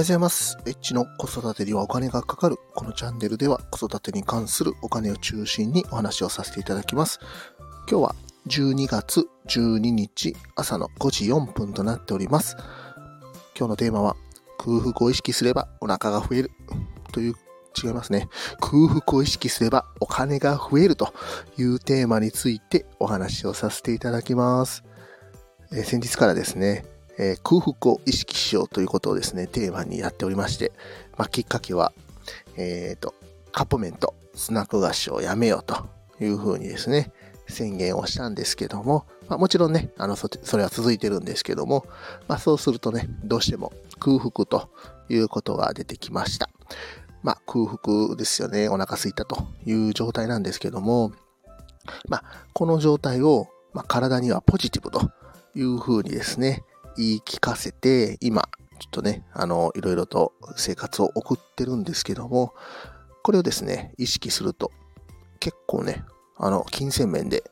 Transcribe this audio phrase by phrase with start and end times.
[0.00, 0.56] はようございます。
[0.64, 2.56] エッチの子育てにはお金がかかる。
[2.74, 7.20] このチャンネルでは子育てに関するお金を中心にお話をさせていただきます。
[7.86, 8.14] 今日は
[8.46, 12.56] 12月12日朝の5時4分となっております。
[13.54, 14.16] 今日のテーマは
[14.56, 16.50] 空腹を意識すればお腹が増える
[17.12, 17.34] という
[17.84, 18.30] 違いますね。
[18.58, 21.12] 空腹を意識すればお金が増えると
[21.58, 24.82] いうテーマについてお話をさせていただきます。
[25.72, 26.86] えー先日からですね、
[27.20, 30.72] えー空腹を意識しようということをですね、テーマにやっておりまして、
[31.18, 31.92] まあ、きっかけは、
[32.56, 33.14] えっ、と、
[33.52, 35.86] カップ麺とスナック菓子をやめようと
[36.18, 37.12] いうふうにですね、
[37.46, 41.84] 宣言をしたんですけども、まあ、もちろんね、あの、そそれは続いてるんですけども、
[42.26, 44.70] まあ、そうするとね、どうしても空腹と
[45.10, 46.48] いうことが出てきました。
[47.22, 48.68] まあ、空腹ですよね。
[48.70, 51.12] お腹空いたという状態なんですけども、
[52.08, 55.10] まあ、この状態を、まあ、体にはポジティブと
[55.54, 56.64] いうふうにですね、
[56.96, 62.54] 言い聞かせて、今、ちょっとね、あの、いろいろと生活を送ってるんですけども、
[63.22, 64.72] これをですね、意識すると、
[65.38, 66.04] 結構ね、
[66.36, 67.44] あの、金銭面で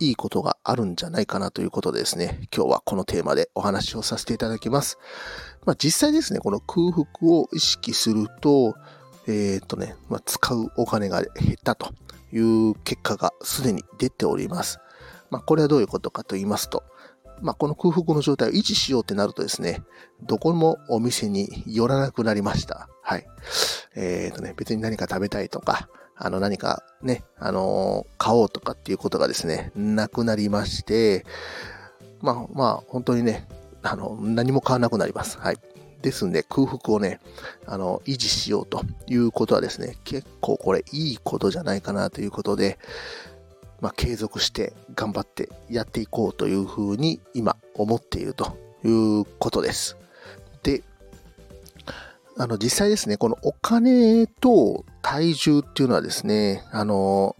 [0.00, 4.98] いいことがあるんじゃないかなということでですね、今日はこのテーマでお話をさせていただきます。
[5.64, 8.74] まあ、実際ですね、この空腹を意識すると、
[9.28, 11.94] えっ、とね、まあ、使うお金が減ったと
[12.32, 14.80] いう結果がすでに出ております。
[15.30, 16.82] まあ、これはどういうことかと言いますと、
[17.42, 19.82] まあ、この空腹の状態を維持しようってなるとですね、
[20.22, 22.88] どこもお店に寄らなくなりました。
[23.02, 23.26] はい。
[23.96, 31.26] えっ、とね、別に何か食べたいとか、あの何かね、あのー買おうとかっていうことがですね、なくなりまして、
[32.20, 33.48] まあまあ、本当にね、
[33.82, 35.38] あの、何も買わなくなります。
[35.38, 35.56] はい。
[36.02, 37.20] ですんで、空腹をね、
[37.66, 42.78] あの、維持しようということはですね、結構これいいことじゃないかなということで、
[43.82, 49.96] まあ、継続して頑張ってやっていこうというふうに今思っているということです。
[50.62, 50.84] で、
[52.38, 57.34] あの、実際ですね、このお金と体重っていうのはですね、あの、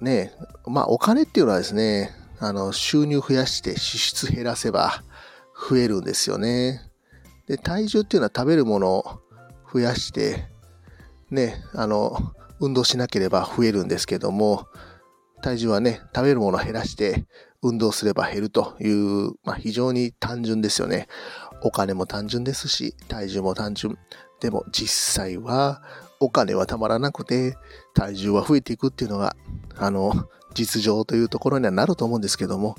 [0.00, 0.32] ね、
[0.64, 5.02] まあ、お金っていうのはですね、あの、収入増やして支出減らせば
[5.68, 6.80] 増えるんですよね。
[7.48, 9.20] で、体重っていうのは食べるものを
[9.72, 10.44] 増やして、
[11.32, 12.16] ね、あの、
[12.60, 14.66] 運動しなければ増えるんですけども、
[15.44, 17.26] 体重はね、食べるものを減らして
[17.60, 21.06] 運動すれば減るという、まあ、非常に単純ですよね。
[21.62, 23.98] お金も単純ですし、体重も単純。
[24.40, 25.82] でも実際は
[26.18, 27.58] お金はたまらなくて、
[27.92, 29.36] 体重は増えていくっていうのが、
[29.76, 30.14] あの、
[30.54, 32.76] 実情というところにはなると思うんですけども、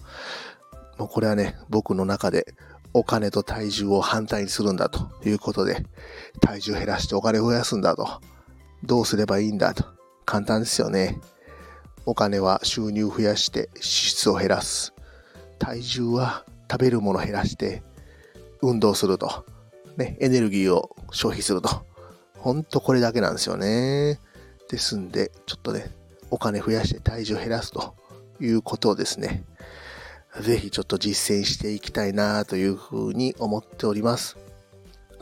[0.98, 2.56] もうこれはね、僕の中で
[2.94, 5.86] お金と体重を反対にするんだということで、
[6.42, 8.08] 体重減らしてお金を増やすんだと。
[8.82, 9.86] どうすればいいんだと。
[10.26, 11.20] 簡単ですよね。
[12.06, 14.94] お金は収入増やして支出を減らす。
[15.60, 17.84] 体重は食べるもの減らして
[18.62, 19.46] 運動すると。
[19.98, 21.86] ね、エネルギーを消費すると。
[22.38, 24.20] ほんとこれだけなんですよね。
[24.70, 25.92] ですんで、ちょっとね、
[26.30, 27.96] お金増やして体重減らすと
[28.40, 29.44] いうことをですね、
[30.42, 34.38] ぜひちょっと実践していきたいなというふうに思っております。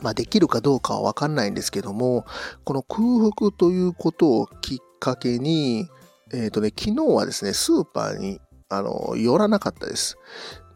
[0.00, 2.26] まあ、できるかどうかはわかんないんですけども、
[2.64, 5.88] この空腹ということをきっかけに、
[6.34, 10.16] えっ、とね、昨日はですね、スーパーに、あの、寄らなかったです。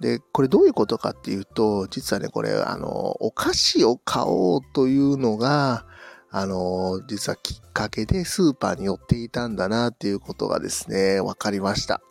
[0.00, 5.84] で、これどういうことかっていうと、実はね、これ、あの、お菓子を買おうというのが、
[6.30, 12.02] あの、実はきっかけでスーパーに寄っていたんだなっていうことがですね、分かりました。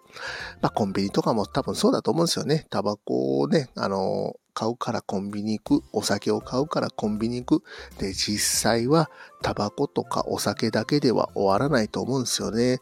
[0.62, 2.66] まあ、コンビニとかも多分そうだと思うんですよね。
[2.70, 5.84] タバコをね、あの、買うからコンビニ行く。
[5.94, 7.64] お酒を買うからコンビニ行く。
[8.00, 9.12] で、実際は
[9.44, 12.80] タバコとかお酒だけでは終わらないと思うんですよね。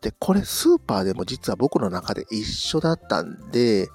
[0.00, 3.88] で、これスーパーでも実は僕の中で一緒だったんで、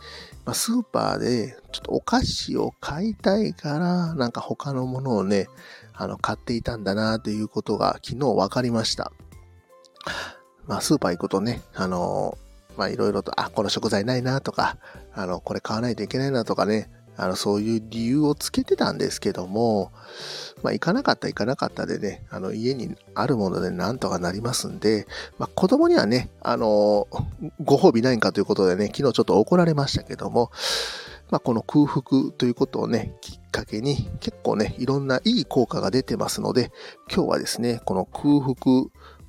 [0.45, 5.47] まあ、スーパーでちょっとお菓子を買いたいから、なんか他のものをね、
[5.93, 9.13] あの、買っていたんだなということが昨日分かりました。
[10.67, 12.37] まあ、スーパー行くとね、あの、
[12.77, 14.77] まあ、いろいろと、あ、この食材ないなとか、
[15.13, 19.91] あの、これ買わないといけないなとかね、あの、そういう理由をつけてたんですけども、
[20.63, 25.05] まあ、行かなかった行かなかったでね、あの、家にあるものでなんとかなりますんで、
[25.37, 27.07] まあ、子供にはね、あの、
[27.63, 30.51] ご褒美ないんかということでね、昨日ちょっと怒られましたけども、
[31.29, 36.71] まあ、この空腹ということをね、きっかけに結構ね、いろんないい効果が出てますので、
[37.13, 38.55] 今日はですね、この空腹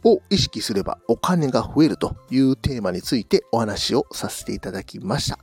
[0.04, 5.38] を意識すればお金が増えるというテーマについてお話をさせていただきました。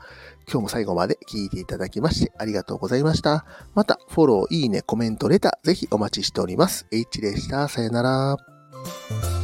[0.51, 3.45] 今日も最後まで聞いていただきましてありがとうございました。
[3.73, 6.87] また、フォロー、いいね、コメント、レター、ぜひお待ちしております。
[6.91, 7.67] H でした。
[7.67, 9.40] さよなら。